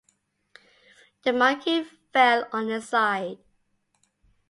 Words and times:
The 1.23 1.31
monkey 1.31 1.83
fell 1.83 2.49
on 2.51 2.71
its 2.71 2.87
side. 2.87 3.37